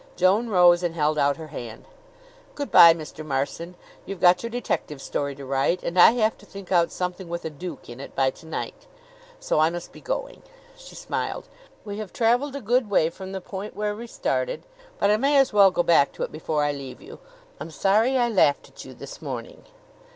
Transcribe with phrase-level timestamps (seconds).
[0.15, 1.85] Joan rose and held out her hand.
[2.55, 3.23] "Good by, Mr.
[3.23, 3.75] Marson.
[4.03, 7.45] You've got your detective story to write, and I have to think out something with
[7.45, 8.87] a duke in it by to night;
[9.39, 10.41] so I must be going."
[10.75, 11.47] She smiled.
[11.85, 14.63] "We have traveled a good way from the point where we started,
[14.97, 17.19] but I may as well go back to it before I leave you.
[17.59, 19.65] I'm sorry I laughed at you this morning."